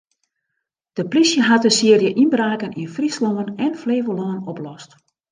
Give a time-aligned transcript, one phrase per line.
[0.97, 4.91] De plysje hat in searje ynbraken yn Fryslân en Flevolân oplost.